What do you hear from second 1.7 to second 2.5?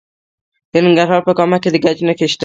د ګچ نښې شته.